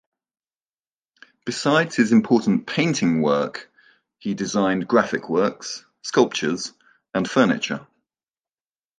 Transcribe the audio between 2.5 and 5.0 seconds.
painting work, he designed